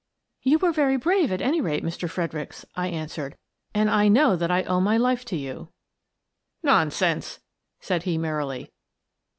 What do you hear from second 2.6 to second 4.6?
I answered," and I know that